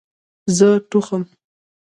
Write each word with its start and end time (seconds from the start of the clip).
زه 0.57 0.69
ټوخم 0.89 1.23